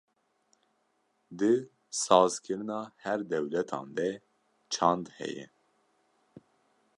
di 1.39 1.53
saz 2.01 2.33
kirina 2.45 2.79
her 3.03 3.19
dewletan 3.29 3.87
de 3.97 4.09
çand 4.73 5.05
heye. 5.17 5.45